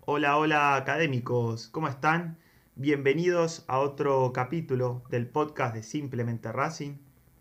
[0.00, 2.38] Hola, hola académicos, ¿cómo están?
[2.74, 6.96] Bienvenidos a otro capítulo del podcast de Simplemente Racing.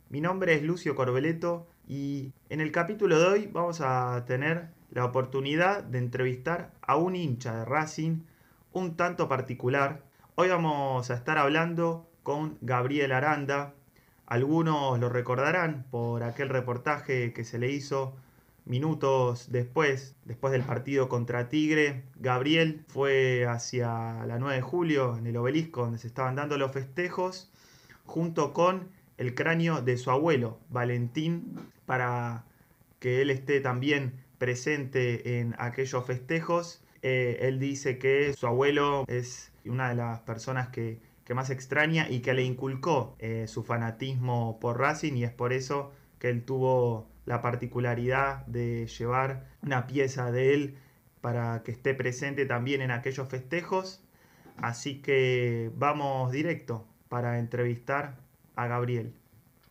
[0.10, 5.06] Mi nombre es Lucio Corbeleto y en el capítulo de hoy vamos a tener la
[5.06, 8.22] oportunidad de entrevistar a un hincha de Racing
[8.74, 10.04] un tanto particular.
[10.36, 13.74] Hoy vamos a estar hablando con Gabriel Aranda.
[14.28, 18.14] Algunos lo recordarán por aquel reportaje que se le hizo
[18.66, 25.28] minutos después, después del partido contra Tigre, Gabriel fue hacia la 9 de julio en
[25.28, 27.50] el obelisco donde se estaban dando los festejos,
[28.06, 32.44] junto con el cráneo de su abuelo, Valentín, para
[33.00, 36.84] que él esté también presente en aquellos festejos.
[37.02, 41.00] Eh, él dice que su abuelo es una de las personas que,
[41.34, 45.92] más extraña y que le inculcó eh, su fanatismo por Racing y es por eso
[46.20, 50.78] que él tuvo la particularidad de llevar una pieza de él
[51.22, 54.02] para que esté presente también en aquellos festejos.
[54.58, 58.16] Así que vamos directo para entrevistar
[58.56, 59.14] a Gabriel.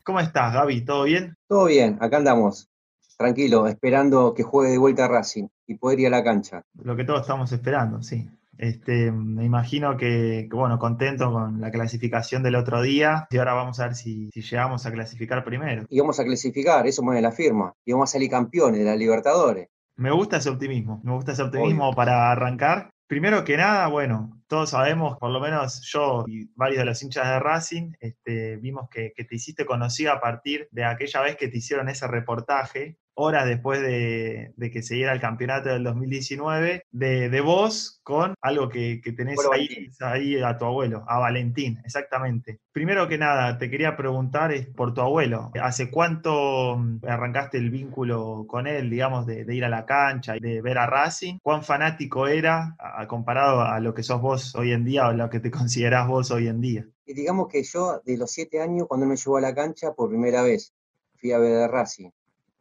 [0.02, 0.82] ¿Cómo estás, Gaby?
[0.82, 1.34] ¿Todo bien?
[1.48, 2.68] Todo bien, acá andamos.
[3.16, 6.62] Tranquilo, esperando que juegue de vuelta Racing y poder ir a la cancha.
[6.82, 8.28] Lo que todos estamos esperando, sí.
[8.58, 13.80] Este, me imagino que, bueno, contento con la clasificación del otro día y ahora vamos
[13.80, 15.84] a ver si, llegamos a clasificar primero.
[15.88, 18.96] Y vamos a clasificar, eso mueve la firma, y vamos a salir campeones de la
[18.96, 19.68] Libertadores.
[19.96, 22.90] Me gusta ese optimismo, me gusta ese optimismo para arrancar.
[23.06, 27.26] Primero que nada, bueno, todos sabemos, por lo menos yo y varios de los hinchas
[27.26, 31.48] de Racing, este, vimos que, que, te hiciste conocida a partir de aquella vez que
[31.48, 37.30] te hicieron ese reportaje horas después de, que se diera el campeonato del 2019, de,
[37.30, 42.60] de vos con algo que, tenés ahí, ahí, a tu abuelo, a Valentín, exactamente.
[42.72, 45.50] Primero que nada, te quería preguntar es por tu abuelo.
[45.60, 50.40] ¿Hace cuánto mm, arrancaste el vínculo con él, digamos, de, ir a la cancha y
[50.40, 51.38] de ver a Racing?
[51.42, 52.76] ¿Cuán fanático era
[53.08, 56.30] comparado a lo que sos vos hoy en día o lo que te considerás vos
[56.30, 56.88] hoy en día?
[57.04, 60.08] Y digamos que yo, de los siete años, cuando me llevó a la cancha por
[60.08, 60.72] primera vez,
[61.14, 62.10] fui a ver a Racing,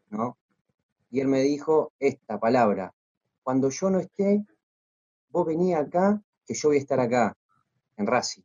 [0.09, 0.37] ¿no?
[1.15, 2.93] y él me dijo esta palabra,
[3.41, 4.45] cuando yo no esté,
[5.29, 7.37] vos vení acá, que yo voy a estar acá,
[7.95, 8.41] en Racing,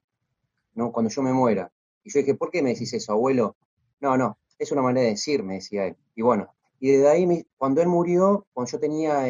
[0.75, 0.93] ¿no?
[0.93, 1.73] Cuando yo me muera.
[2.05, 3.57] Y yo dije, ¿por qué me decís eso, abuelo?
[3.99, 5.97] No, no, es una manera de decir, me decía él.
[6.15, 9.25] Y bueno, y desde ahí, cuando él murió, cuando yo tenía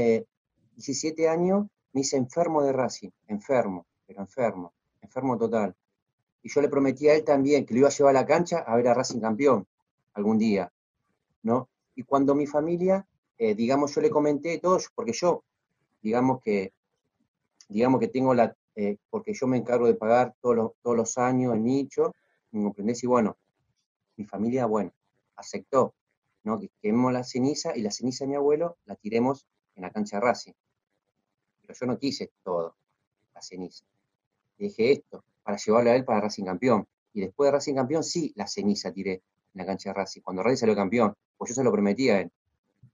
[0.74, 5.76] 17 eh, años, me hice enfermo de Racing, enfermo, pero enfermo, enfermo total.
[6.43, 8.59] Y yo le prometí a él también que lo iba a llevar a la cancha
[8.59, 9.69] a ver a Racing campeón
[10.15, 10.72] algún día,
[11.44, 11.69] ¿no?
[11.94, 13.06] Y cuando mi familia
[13.43, 15.44] eh, digamos, yo le comenté todo, porque yo,
[16.03, 16.75] digamos que,
[17.71, 21.16] digamos que tengo la, eh, porque yo me encargo de pagar todos los, todos los
[21.16, 22.15] años el nicho,
[22.50, 23.03] ¿me comprendés?
[23.03, 23.38] Y bueno,
[24.16, 24.92] mi familia, bueno,
[25.37, 25.94] aceptó,
[26.44, 26.60] ¿no?
[26.60, 30.19] Que quememos la ceniza y la ceniza de mi abuelo la tiremos en la cancha
[30.19, 30.53] de Racing.
[31.62, 32.77] Pero yo no quise todo,
[33.32, 33.87] la ceniza.
[34.60, 36.87] Dije esto, para llevarle a él para Racing campeón.
[37.15, 39.22] Y después de Racing campeón, sí, la ceniza tiré en
[39.54, 40.21] la cancha de Racing.
[40.21, 42.31] Cuando Racing salió campeón, pues yo se lo prometí a él.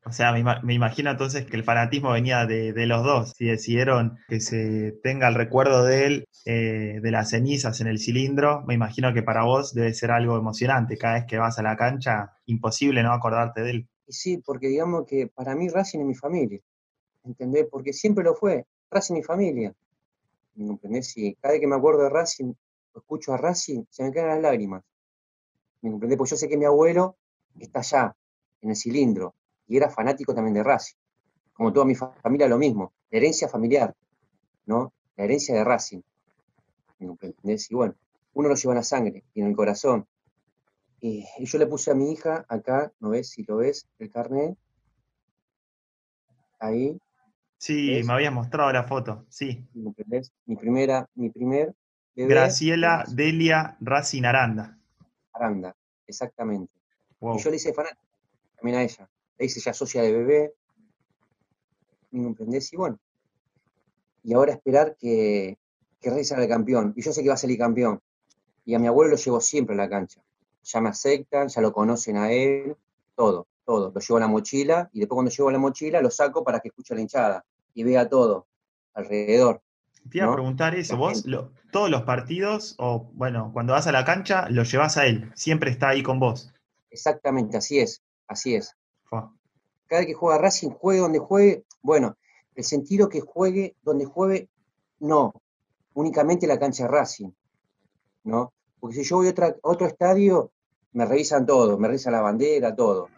[0.04, 3.32] O sea, me, imagino entonces que el fanatismo venía de, los dos.
[3.36, 7.98] Si decidieron que se tenga el recuerdo de él, eh, de las cenizas en el
[7.98, 10.96] cilindro, me imagino que para vos debe ser algo emocionante.
[10.96, 13.88] Cada vez que vas a la cancha, imposible no acordarte de él.
[14.06, 16.60] Sí, porque digamos que para mí Racing es mi familia.
[17.24, 17.66] ¿Entendés?
[17.68, 18.64] Porque siempre lo fue.
[18.88, 19.74] Racing es mi familia.
[20.56, 21.08] ¿Me entendés?
[21.08, 22.52] Si cada vez que me acuerdo de Racing,
[22.94, 24.82] escucho a Racing, se me caen las lágrimas.
[25.82, 26.18] ¿Me entendés?
[26.18, 27.16] Porque yo sé que mi abuelo
[27.58, 28.16] está allá,
[28.62, 29.34] en el cilindro
[29.66, 30.96] y era fanático también de Racing.
[31.52, 32.92] Como toda mi familia, lo mismo.
[33.10, 33.94] La herencia familiar,
[34.66, 34.92] ¿no?
[35.16, 36.00] La herencia de Racing.
[36.98, 37.70] ¿Entendés?
[37.70, 37.94] Y bueno,
[38.34, 40.06] uno lo lleva en la sangre y en el corazón.
[41.00, 43.30] Y, yo le puse a mi hija acá, ¿no ves?
[43.30, 44.56] Si lo ves, el carnet.
[46.58, 46.98] Ahí.
[47.58, 49.66] Sí, me habías mostrado la foto, sí.
[49.74, 50.32] ¿Entendés?
[50.44, 51.74] Mi primera, mi primer
[52.14, 54.78] Graciela Delia Racing Aranda.
[55.32, 55.74] Aranda,
[56.06, 56.72] exactamente.
[57.20, 58.02] Y yo le hice fanático
[58.56, 59.08] también a ella
[59.38, 60.54] le hice ya socia de bebé,
[62.10, 62.72] ¿me comprendés?
[62.72, 62.98] Y bueno,
[64.22, 65.58] y ahora esperar que,
[66.00, 66.92] que Rey salga campeón.
[66.96, 68.00] Y yo sé que va a salir campeón.
[68.64, 70.22] Y a mi abuelo lo llevo siempre a la cancha.
[70.64, 72.76] Ya me aceptan, ya lo conocen a él,
[73.14, 73.92] todo, todo.
[73.94, 76.60] Lo llevo a la mochila y después cuando llevo a la mochila lo saco para
[76.60, 78.46] que escuche la hinchada y vea todo
[78.94, 79.60] alrededor.
[80.08, 81.24] Te iba a preguntar eso, vos
[81.72, 85.70] todos los partidos, o bueno, cuando vas a la cancha, lo llevas a él, siempre
[85.70, 86.54] está ahí con vos.
[86.90, 88.74] Exactamente, así es, así es.
[89.10, 92.16] Cada vez que juega Racing, juegue donde juegue, bueno,
[92.54, 94.48] el sentido que juegue donde juegue,
[95.00, 95.34] no,
[95.94, 97.30] únicamente la cancha Racing,
[98.24, 98.52] ¿no?
[98.80, 100.52] Porque si yo voy a, otro estadio,
[100.92, 103.08] me revisan todo, me revisan la bandera, todo.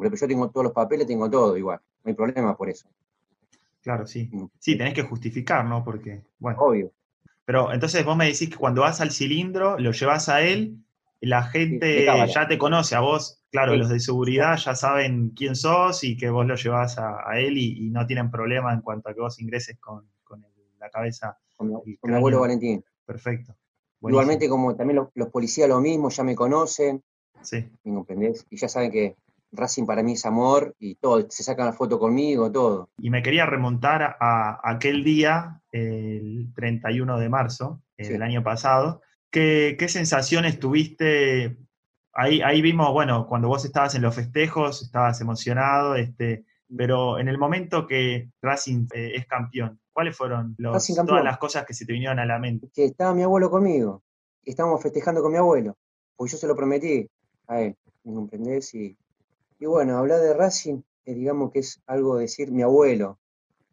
[0.00, 2.88] Pero yo tengo todos los papeles, tengo todo igual, no hay problema por eso.
[3.82, 4.30] Claro, sí.
[4.58, 5.84] Sí, tenés que justificar, ¿no?
[5.84, 6.58] Porque, bueno.
[6.60, 6.92] Obvio.
[7.44, 10.78] Pero entonces vos me decís que cuando vas al cilindro, lo llevas a él,
[11.20, 16.02] la gente ya te conoce a vos, claro, los de seguridad ya saben quién sos
[16.04, 19.20] y que vos lo llevas a, él y, no tienen problema en cuanto a que
[19.20, 20.04] vos ingreses con,
[20.78, 21.38] la cabeza.
[21.56, 22.84] Con mi, abuelo Valentín.
[23.06, 23.54] Perfecto.
[24.00, 27.02] Igualmente, como también los, policías lo mismo, ya me conocen.
[27.40, 27.68] Sí.
[27.84, 28.44] ¿Me comprendés?
[28.50, 29.16] Y ya saben que
[29.52, 32.90] Racing para mí es amor y todo, se sacan la foto conmigo, todo.
[32.98, 39.02] Y me quería remontar a aquel día, el 31 de marzo del año pasado.
[39.30, 41.56] ¿Qué, sensaciones tuviste?
[42.12, 46.44] Ahí, ahí vimos, bueno, cuando vos estabas en los festejos, estabas emocionado, este,
[46.76, 51.72] pero en el momento que Racing eh, es campeón, ¿cuáles fueron todas las cosas que
[51.72, 52.68] se te vinieron a la mente?
[52.74, 54.02] Que estaba mi abuelo conmigo,
[54.44, 55.76] estábamos festejando con mi abuelo,
[56.16, 57.08] porque yo se lo prometí
[57.46, 58.74] a él, ¿me comprendés?
[58.74, 58.96] Y
[59.62, 63.20] y bueno, hablar de Racing, eh, digamos que es algo decir mi abuelo,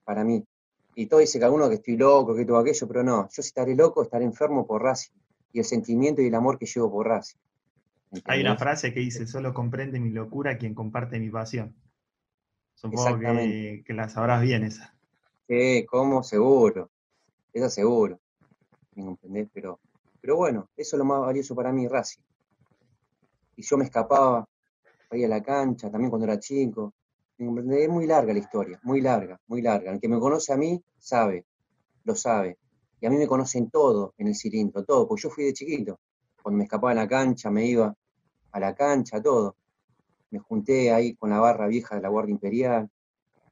[0.03, 0.45] para mí.
[0.93, 3.47] Y todo dice que alguno que estoy loco, que todo aquello, pero no, yo si
[3.47, 5.13] estaré loco, estaré enfermo por Racing.
[5.51, 7.39] Y el sentimiento y el amor que llevo por Racing.
[8.25, 11.75] Hay una frase que dice, solo comprende mi locura quien comparte mi pasión.
[12.75, 14.95] Supongo que, que, la sabrás bien esa.
[15.47, 16.21] Sí, ¿cómo?
[16.21, 16.91] Seguro.
[17.51, 18.19] Esa seguro.
[19.55, 19.79] Pero,
[20.21, 22.21] pero bueno, eso es lo más valioso para mí, Racing.
[23.55, 24.47] Y yo me escapaba,
[25.09, 26.93] ahí a la cancha, también cuando era chico.
[27.37, 29.91] Es muy larga la historia, muy larga, muy larga.
[29.91, 31.45] El que me conoce a mí sabe,
[32.03, 32.57] lo sabe.
[32.99, 35.99] Y a mí me conocen todo en el cilindro, todo, porque yo fui de chiquito.
[36.41, 37.95] Cuando me escapaba en la cancha, me iba
[38.51, 39.55] a la cancha, todo.
[40.31, 42.89] Me junté ahí con la barra vieja de la Guardia Imperial,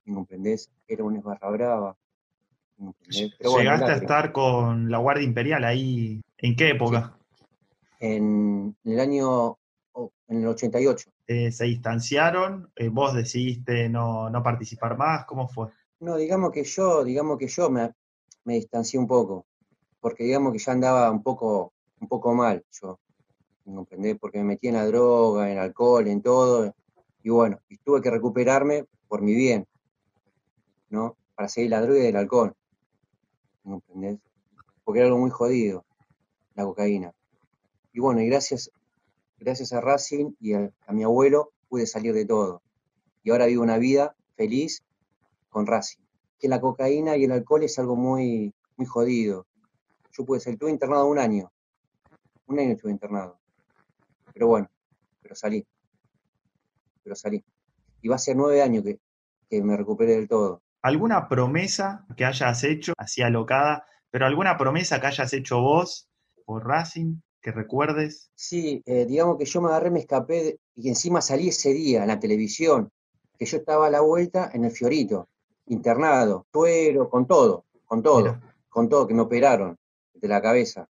[0.03, 0.69] ¿me comprendés?
[0.87, 1.97] Era una barra brava.
[3.09, 6.21] ¿Llegaste a estar con la Guardia Imperial ahí?
[6.37, 7.17] ¿En qué época?
[7.99, 9.57] En el año
[10.27, 11.09] en el 88.
[11.27, 12.71] Eh, ¿Se distanciaron?
[12.75, 15.25] Eh, ¿Vos decidiste no, participar más?
[15.25, 15.69] ¿Cómo fue?
[15.99, 17.91] No, digamos que yo, digamos que yo me,
[18.45, 19.45] distancié un poco,
[19.99, 22.99] porque digamos que ya andaba un poco, un poco mal yo,
[23.65, 26.73] ¿me Porque me metí en la droga, en el alcohol, en todo,
[27.23, 29.65] y bueno, y tuve que recuperarme por mi bien,
[30.89, 31.17] ¿no?
[31.35, 32.53] Para seguir la droga y el alcohol,
[33.93, 34.19] ¿me?
[34.83, 35.83] Porque era algo muy jodido,
[36.53, 37.11] la cocaína.
[37.91, 38.69] Y bueno, y gracias
[39.37, 42.61] gracias a Racing y a, mi abuelo pude salir de todo.
[43.23, 44.83] Y ahora vivo una vida feliz
[45.49, 46.01] con Racing.
[46.39, 49.47] Que la cocaína y el alcohol es algo muy, muy jodido.
[50.11, 51.51] Yo pude ser, estuve internado un año.
[52.47, 53.39] Un año estuve internado.
[54.33, 54.69] Pero bueno,
[55.21, 55.65] pero salí.
[57.03, 57.43] Pero salí.
[58.01, 58.99] Y va a ser nueve años que,
[59.49, 60.61] que me recuperé del todo.
[60.81, 66.07] ¿Alguna promesa que hayas hecho, así alocada, pero alguna promesa que hayas hecho vos
[66.45, 67.19] por Racing?
[67.47, 68.29] Que recuerdes?
[68.35, 72.09] Sí, eh, digamos que yo me agarré, me escapé y encima salí ese día en
[72.09, 72.91] la televisión,
[73.39, 75.29] que yo estaba a la vuelta en el Fiorito,
[75.67, 79.77] internado, tuero, con todo, con todo, con todo, que me operaron
[80.13, 80.89] de la cabeza.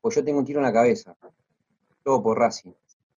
[0.00, 1.16] Pues yo tengo un tiro en la cabeza,
[2.04, 2.70] todo por Racing.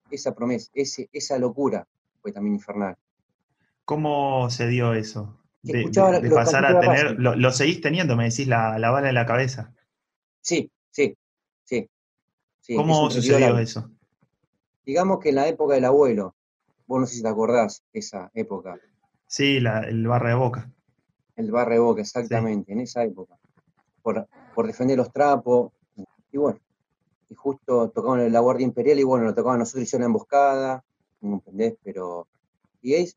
[0.08, 1.84] Esa promesa, ese, esa locura
[2.22, 2.96] fue también infernal.
[3.84, 5.40] ¿Cómo se dio eso?
[5.62, 5.90] De,
[6.32, 9.74] pasar a tener, lo, seguís teniendo, me decís, la, la bala en la cabeza.
[10.40, 11.16] Sí, sí,
[11.64, 11.88] sí.
[12.76, 13.90] ¿Cómo sucedió eso?
[14.86, 16.34] Digamos que en la época del abuelo,
[16.86, 18.78] vos no sé si te acordás, esa época.
[19.26, 20.70] Sí, el barre de boca.
[21.36, 23.36] El barre de boca, exactamente, en esa época.
[24.02, 24.26] Por,
[24.66, 25.72] defender los trapos.
[26.30, 26.60] Y bueno,
[27.28, 30.84] y justo tocaban la Guardia Imperial y bueno, lo tocaban nosotros, hicieron una emboscada,
[31.20, 31.74] ¿me entendés?
[31.82, 32.26] Pero.
[32.82, 33.08] Y ahí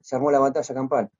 [0.00, 1.10] se armó la batalla campal.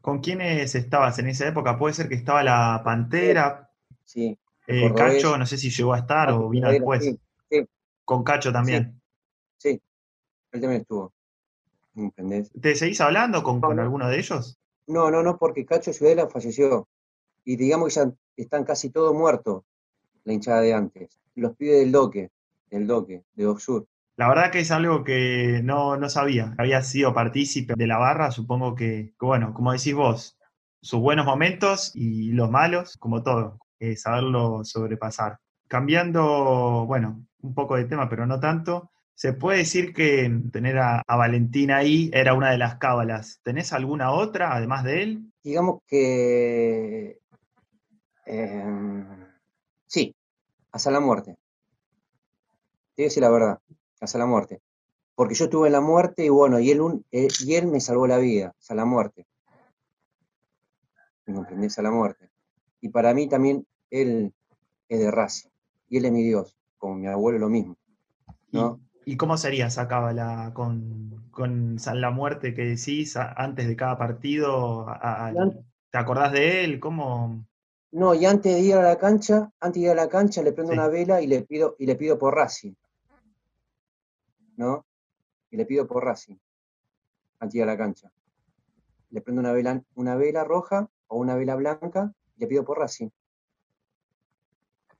[0.00, 1.78] ¿Con quiénes estabas en esa época?
[1.78, 3.70] Puede ser que estaba la Pantera.
[4.04, 7.04] Sí, eh, Cacho, no sé si llegó a estar o vino después.
[7.50, 7.68] Sí,
[8.04, 9.00] Con Cacho también.
[9.58, 9.80] Sí,
[10.52, 11.12] él también estuvo.
[12.60, 14.58] ¿Te seguís hablando con, alguno de ellos?
[14.86, 16.88] No, no, no, porque Cacho Ciudadela falleció.
[17.44, 19.62] Y digamos que ya están casi todos muertos,
[20.24, 21.20] la hinchada de antes.
[21.36, 22.30] Los pibes del Doque,
[22.70, 23.86] del Doque, de Oxur.
[24.16, 26.54] La verdad que es algo que no, no sabía.
[26.58, 30.38] Había sido partícipe de la barra, supongo que, que, bueno, como decís vos,
[30.80, 33.58] sus buenos momentos y los malos, como todo.
[33.96, 35.38] Saberlo sobrepasar.
[35.68, 41.02] Cambiando, bueno, un poco de tema, pero no tanto, se puede decir que tener a,
[41.06, 43.40] Valentín ahí era una de las cábalas.
[43.42, 45.32] ¿Tenés alguna otra además de él?
[45.42, 47.20] Digamos que
[48.26, 49.26] em,
[49.86, 50.14] sí,
[50.72, 51.36] hasta la muerte.
[52.96, 53.58] Te decir la verdad,
[54.00, 54.60] hasta la muerte.
[55.14, 56.80] Porque yo estuve en la muerte y bueno, y él,
[57.12, 59.26] eh, y él me salvó la vida, hasta la muerte.
[61.26, 61.78] ¿Me comprendés?
[61.78, 62.30] A la muerte.
[62.84, 64.34] Y para mí también él
[64.90, 65.48] es de raza
[65.88, 67.78] y él es mi Dios, como mi abuelo lo mismo.
[68.52, 68.78] ¿no?
[69.06, 74.86] ¿Y cómo sería esa cábala con, con la muerte que decís antes de cada partido?
[75.90, 76.78] ¿Te acordás de él?
[76.78, 77.46] ¿Cómo?
[77.92, 80.52] No, y antes de ir a la cancha, antes de ir a la cancha le
[80.52, 82.74] prendo una vela y le pido, y le pido por Racing.
[84.58, 84.84] ¿No?
[85.50, 86.36] Y le pido por Racing.
[87.38, 88.12] Antes de ir a la cancha.
[89.08, 93.08] Le prendo una vela, una vela roja o una vela blanca le pido por Racing.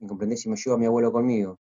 [0.01, 0.43] ¿Me comprendés?
[0.43, 1.59] Si me llevo a mi abuelo conmigo.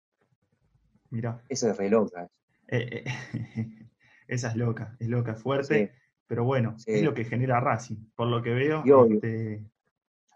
[1.10, 1.42] Mira.
[1.48, 2.28] Esa es re loca.
[2.68, 3.88] Eh, eh,
[4.28, 5.92] esa es loca, es loca, es fuerte,
[6.26, 8.10] pero bueno, es lo que genera Racing.
[8.14, 9.64] Por lo que veo, este,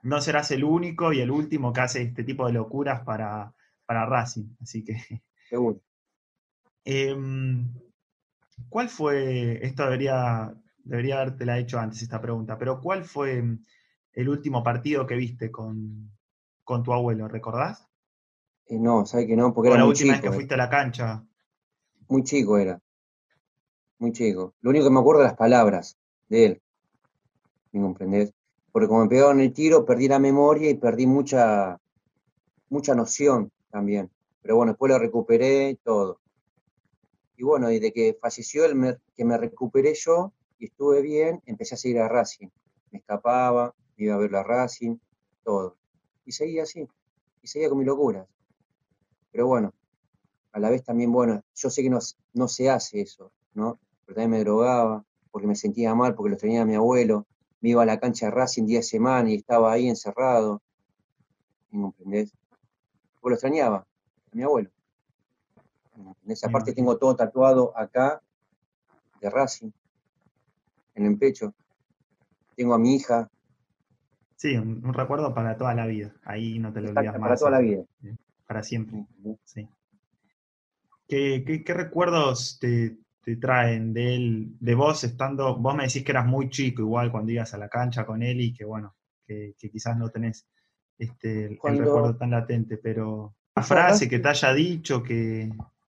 [0.03, 3.55] no serás el único y el último que hace este tipo de locuras para,
[3.87, 4.57] para Racing.
[4.61, 4.97] Así que.
[5.49, 5.81] Seguro.
[6.85, 7.73] Em,
[8.69, 13.43] ¿Cuál fue, esto debería, debería haberte hecho antes esta pregunta, pero ¿cuál fue
[14.13, 16.11] el último partido que viste con,
[16.65, 17.29] con tu abuelo?
[17.29, 17.89] ¿Recordás?
[18.67, 21.25] Eh, no, sabes que no, porque era la última vez que fuiste a la cancha.
[22.09, 22.81] Muy chico era.
[23.99, 24.55] Muy chico.
[24.61, 26.63] Lo único que me acuerdo de las palabras de él.
[27.73, 28.33] ¿Me comprendés?
[28.71, 31.79] Porque como me pegaron el tiro, perdí la memoria y perdí mucha,
[32.69, 34.11] mucha noción también.
[34.43, 36.21] Pero bueno, después lo recuperé y todo.
[37.37, 41.79] Y bueno, desde que falleció él, que me recuperé yo y estuve bien, empecé a
[41.79, 42.49] seguir a Racing.
[42.91, 44.97] Me escapaba, iba a ver la Racing,
[45.45, 45.77] todo.
[46.25, 46.87] Y seguía así.
[47.43, 48.27] Y seguía con mis locuras.
[49.31, 49.73] Pero bueno,
[50.53, 51.99] a la vez también, bueno, yo sé que no,
[52.35, 53.79] no se hace eso, ¿no?
[54.05, 57.27] Pero también me drogaba porque me sentía mal, porque lo tenía mi abuelo.
[57.61, 60.61] Me iba a la cancha de Racing día de semana y estaba ahí encerrado.
[61.71, 62.33] ¿Me comprendés?
[63.15, 64.71] Porque lo extrañaba, a mi abuelo.
[66.25, 68.23] ¿Me esa Aparte tengo todo tatuado acá
[69.21, 69.71] de Racing,
[70.95, 71.55] en el pecho.
[72.57, 73.31] Tengo a mi hija.
[74.43, 76.13] Sí, un, recuerdo para toda la vida.
[76.25, 77.29] Ahí no te lo olvidas más.
[77.29, 77.85] Para toda la vida
[78.45, 79.07] para siempre.
[79.45, 79.69] Sí.
[81.07, 82.99] ¿Qué, recuerdos te,
[83.41, 87.31] traen de él, de vos estando, vos me decís que eras muy chico igual cuando
[87.31, 90.45] ibas a la cancha con él y que bueno, que, quizás no tenés
[90.99, 95.53] este, el recuerdo tan latente, pero una frase que te haya dicho, que,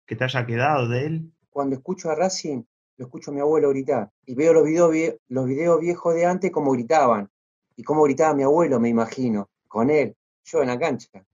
[0.06, 1.32] te haya quedado de él.
[1.48, 2.62] Cuando escucho a Racing,
[2.98, 4.92] lo escucho a mi abuelo gritar y veo los videos,
[5.28, 7.30] los videos viejos de antes como gritaban
[7.76, 11.24] y cómo gritaba mi abuelo, me imagino, con él, yo en la cancha.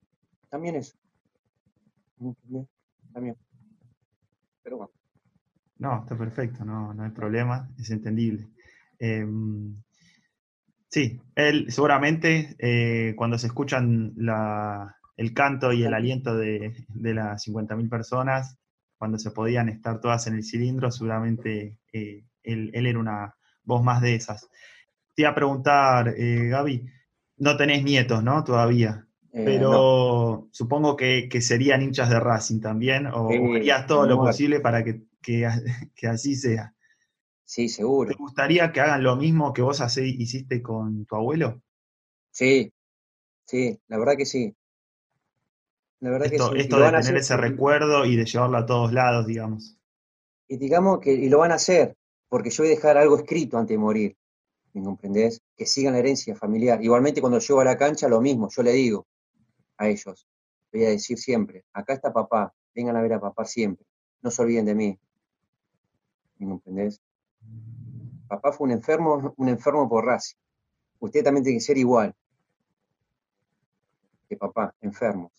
[0.49, 0.97] También eso.
[3.12, 3.37] También.
[4.62, 4.92] Pero bueno.
[5.78, 8.49] No, está perfecto, no, no hay problema, es entendible.
[8.99, 9.82] Em,
[10.88, 14.14] sí, él seguramente eh, cuando se escuchan
[15.16, 18.59] el canto y el aliento de, las 50.000 personas,
[18.99, 24.02] cuando se podían estar todas en el cilindro, seguramente eh, él, era una voz más
[24.02, 24.49] de esas.
[25.20, 26.86] Te iba a preguntar, eh, Gaby,
[27.36, 28.42] no tenés nietos, ¿no?
[28.42, 29.06] Todavía.
[29.34, 34.82] Eh, pero supongo que, serían hinchas de Racing también, o, harías todo lo posible para
[34.82, 35.02] que,
[35.94, 36.74] que, así sea.
[37.44, 38.12] Sí, seguro.
[38.12, 41.60] ¿Te gustaría que hagan lo mismo que vos así, hiciste con tu abuelo?
[42.30, 42.72] Sí,
[43.44, 44.56] sí, la verdad que sí.
[45.98, 46.62] La verdad esto, que sí.
[46.62, 49.76] Esto de tener ese recuerdo y de llevarlo a todos lados, digamos.
[50.48, 51.94] Y digamos que y lo van a hacer,
[52.30, 54.16] porque yo voy a dejar algo escrito antes de morir.
[54.72, 55.40] ¿Me comprendés?
[55.56, 56.82] Que sigan la herencia familiar.
[56.82, 59.06] Igualmente cuando llego a la cancha, lo mismo, yo le digo,
[59.76, 60.26] a ellos.
[60.72, 63.84] Voy a decir siempre, acá está papá, vengan a ver a papá siempre,
[64.22, 64.98] no se olviden de mí.
[66.38, 67.00] ¿Me entendés?
[68.28, 70.36] Papá fue un enfermo, un enfermo por raza.
[71.00, 72.14] Usted también tiene que ser igual
[74.30, 75.32] que papá, enfermos,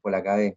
[0.00, 0.54] por la cadena.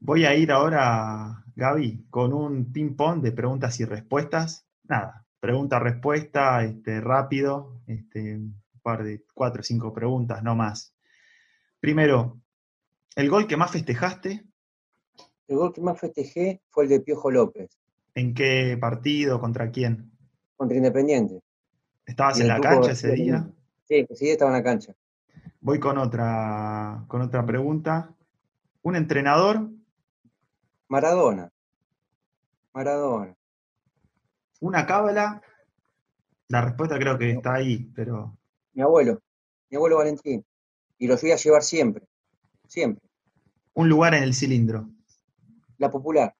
[0.00, 4.66] Voy a ir ahora, Gaby, con un ping-pong de preguntas y respuestas.
[4.82, 10.94] Nada, pregunta-respuesta, este, rápido, este, un par de cuatro o cinco preguntas, no más.
[11.80, 12.40] Primero,
[13.14, 14.42] ¿el gol que más festejaste?
[15.46, 17.78] El gol que más festejé fue el de Piojo López.
[18.14, 19.38] ¿En qué partido?
[19.38, 20.10] ¿Contra quién?
[20.56, 21.42] Contra Independiente.
[22.06, 23.46] ¿Estabas en la cancha ese día?
[23.86, 24.94] Sí, día estaba en la cancha.
[25.60, 28.14] Voy con otra, con otra pregunta.
[28.80, 29.68] ¿Un entrenador?
[30.88, 31.52] Maradona.
[32.72, 33.36] Maradona.
[34.64, 35.42] ¿Una cábala?
[36.48, 38.34] La respuesta creo que está ahí, pero.
[38.72, 39.20] Mi abuelo.
[39.68, 40.42] Mi abuelo Valentín
[40.96, 42.06] y los voy a llevar siempre,
[42.66, 43.06] siempre.
[43.74, 44.88] Un lugar en el cilindro.
[45.76, 46.34] La popular,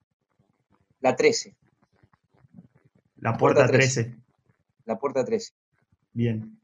[1.00, 1.54] la 13.
[3.16, 4.16] La puerta, 13.
[4.86, 5.52] La puerta 13.
[6.14, 6.58] Bien.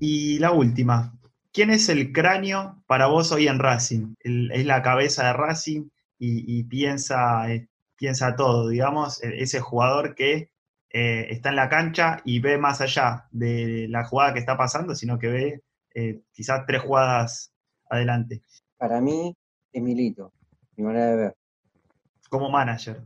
[0.00, 1.16] Y la última.
[1.52, 4.16] ¿Quién es el cráneo para vos hoy en Racing?
[4.18, 10.51] es la cabeza de Racing y, piensa, eh, piensa todo, digamos, e, ese jugador que
[10.92, 14.94] eh, está en la cancha y ve más allá de la jugada que está pasando,
[14.94, 15.62] sino que ve
[15.94, 17.52] eh, quizás tres jugadas
[17.88, 18.42] adelante.
[18.76, 19.34] Para mí,
[19.72, 20.32] Emilito,
[20.76, 21.36] mi manera de ver.
[22.28, 23.02] Como manager.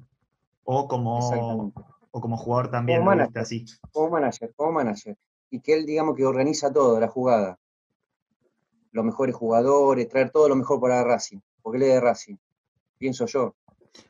[0.64, 1.72] O como,
[2.10, 3.38] o como jugador también, Como manager.
[3.38, 3.64] así.
[3.92, 5.16] como manager, como manager.
[5.50, 7.58] Y que él, digamos, que organiza todo, la jugada.
[8.90, 11.38] Los mejores jugadores, traer todo lo mejor para Racing.
[11.62, 12.36] Porque él es de Racing.
[12.98, 13.54] Pienso yo.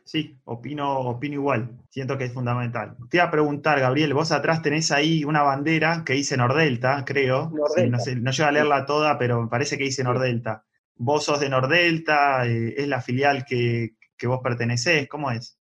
[0.05, 1.78] Sí, opino, opino igual.
[1.90, 2.97] Siento que es fundamental.
[3.11, 7.50] Te iba a preguntar, Gabriel, vos atrás tenés ahí una bandera que dice Nordelta, creo.
[7.50, 7.75] Nordelta.
[7.75, 10.64] Sí, no, sé, no llego a leerla toda, pero me parece que dice Nordelta.
[10.95, 15.59] Vos sos de Nordelta, eh, es la filial que, que vos pertenecés, ¿cómo es?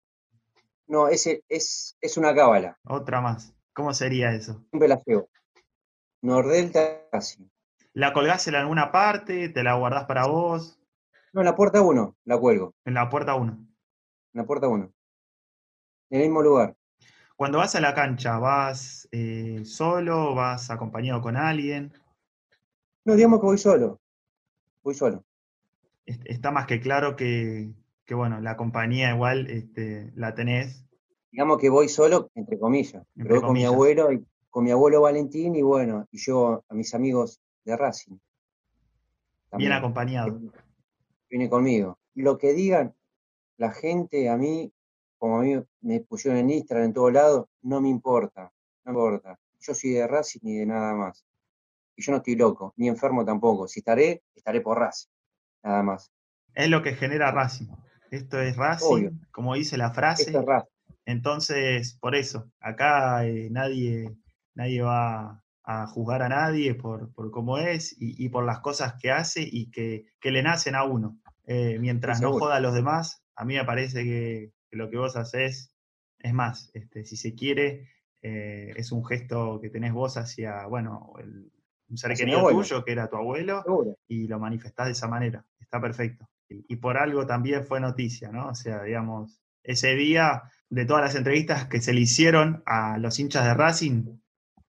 [0.87, 2.79] No, ese es, es una cábala.
[2.85, 3.55] Otra más.
[3.73, 4.65] ¿Cómo sería eso?
[4.71, 5.29] Siempre la llevo.
[6.23, 7.47] Nordelta Racing.
[7.93, 9.49] ¿La colgás en alguna parte?
[9.49, 10.79] ¿Te la guardás para vos?
[11.33, 12.75] No, en la puerta 1 la cuelgo.
[12.85, 13.74] En la puerta 1.
[14.35, 14.93] En la puerta 1.
[16.11, 16.77] En el mismo lugar.
[17.37, 20.35] Cuando vas a la cancha, ¿vas eh, solo?
[20.35, 21.93] ¿Vas acompañado con alguien?
[23.05, 24.01] No, digamos que voy solo.
[24.83, 25.25] Voy solo.
[26.07, 27.73] Est- Está más que claro que,
[28.05, 30.85] que, bueno, la compañía igual este, la tenés.
[31.31, 33.05] Digamos que voy solo, entre comillas.
[33.17, 36.65] Entre Pero voy con mi abuelo y con mi abuelo Valentín y bueno, y yo
[36.69, 38.13] a mis amigos de Racing.
[38.15, 38.23] Bien
[39.51, 39.73] También.
[39.73, 40.41] acompañado.
[41.29, 41.99] viene conmigo.
[42.15, 42.95] Lo que digan
[43.57, 44.73] la gente a mí,
[45.19, 48.53] como a mí me pusieron en Instagram en todos lados, no me importa,
[48.85, 49.39] no me importa.
[49.61, 51.25] Yo soy de Racing ni de nada más.
[51.97, 53.69] Y yo no estoy loco, ni enfermo tampoco.
[53.69, 55.11] Si estaré, estaré por Racing,
[55.63, 56.11] nada más.
[56.55, 57.69] Es lo que genera Racing.
[58.11, 59.13] Esto es Racing, Obvio.
[59.33, 60.25] como dice la frase.
[60.25, 60.71] Esto es Racing.
[61.07, 64.17] Entonces, por eso, acá eh, nadie,
[64.55, 68.95] nadie va a juzgar a nadie por, por cómo es y, y por las cosas
[69.01, 71.19] que hace y que, que le nacen a uno.
[71.47, 74.97] Eh, mientras no joda a los demás, a mí me parece que, que lo que
[74.97, 75.73] vos haces
[76.19, 77.89] es más, este, si se quiere,
[78.23, 81.51] eh, es un gesto que tenés vos hacia, bueno, el-
[81.91, 83.99] un ser Hacia querido tuyo, que era tu abuelo, Seguro.
[84.09, 85.45] y lo manifestás de esa manera.
[85.61, 86.29] Está perfecto.
[86.49, 88.49] Y, y por algo también fue noticia, ¿no?
[88.49, 93.19] O sea, digamos, ese día de todas las entrevistas que se le hicieron a los
[93.19, 94.19] hinchas de Racing,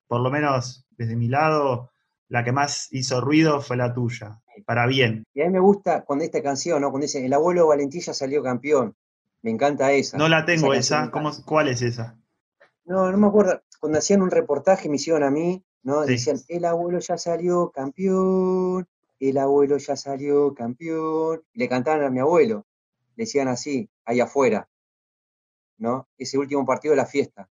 [0.08, 1.92] por lo menos desde mi lado,
[2.28, 5.24] la que más hizo ruido fue la tuya, para bien.
[5.34, 6.92] Y a mí me gusta cuando esta canción, ¿no?
[6.92, 8.96] Cuando dice, el abuelo Valentilla salió campeón.
[9.42, 10.18] Me encanta esa.
[10.18, 11.32] No la tengo esa, ¿cómo.
[11.46, 12.18] ¿cuál es esa?
[12.86, 13.62] No, no me acuerdo.
[13.80, 16.04] Cuando hacían un reportaje me hicieron a mí, ¿no?
[16.06, 16.14] Sí.
[16.14, 18.88] Decían, el abuelo ya salió campeón,
[19.20, 21.44] el abuelo ya salió campeón.
[21.54, 22.66] Y le cantaban a mi abuelo.
[23.16, 24.68] Le decían así, ahí afuera.
[25.78, 26.08] ¿No?
[26.18, 27.50] Ese último partido de la fiesta.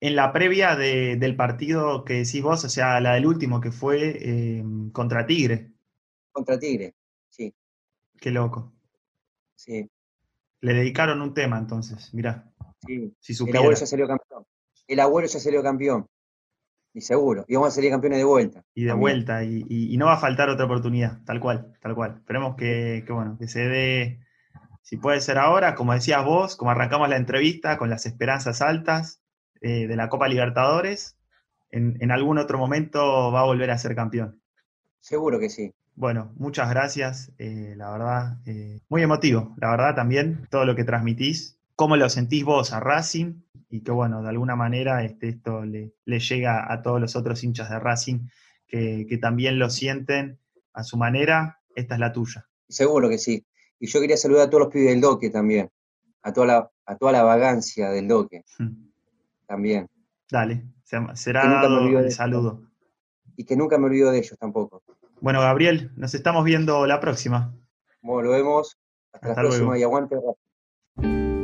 [0.00, 3.72] En la previa de- del partido que decís vos, o sea, la del último que
[3.72, 5.72] fue eh, contra Tigre,
[6.36, 6.94] Contra Tigre.
[7.30, 7.54] Sí,
[8.20, 8.74] qué loco.
[9.54, 9.88] sí,
[10.60, 12.52] Le dedicaron un tema entonces, mirá,
[12.86, 13.14] sí.
[13.18, 14.44] si El abuelo ya salió campeón.
[14.86, 16.06] El abuelo ya salió campeón.
[16.92, 17.44] Y seguro.
[17.48, 18.62] Y vamos a salir campeones de vuelta.
[18.74, 19.00] Y de también.
[19.00, 22.16] vuelta, y, y- y no va a faltar otra oportunidad, tal cual, tal cual.
[22.18, 24.20] Esperemos que, que, bueno, que se dé,
[24.82, 29.22] si puede ser ahora, como decías vos, como arrancamos la entrevista, con las esperanzas altas
[29.62, 31.16] eh, de la Copa Libertadores,
[31.70, 34.40] en, en algún otro momento va a volver a ser campeón.
[35.00, 35.72] Seguro que sí.
[35.96, 40.84] Bueno, muchas gracias, eh, la verdad, eh, muy emotivo, la verdad también, todo lo que
[40.84, 45.64] transmitís, cómo lo sentís vos a Racing, y que bueno, de alguna manera este, esto
[45.64, 48.28] le, le llega a todos los otros hinchas de Racing
[48.66, 50.38] que, que también lo sienten
[50.74, 52.46] a su manera, esta es la tuya.
[52.68, 53.44] Seguro que sí.
[53.80, 55.70] Y yo quería saludar a todos los pibes del doque también.
[56.22, 58.42] A toda la, a toda la vagancia del doque
[59.46, 59.86] también.
[60.30, 62.62] Dale, se- será dado el saludo.
[63.36, 64.82] Y que nunca me olvido de ellos tampoco.
[65.26, 67.52] Bueno, Gabriel, nos estamos viendo la próxima.
[68.00, 68.78] Bueno, lo vemos.
[69.12, 69.76] Hasta, Hasta la próxima luego.
[69.76, 71.35] y aguante.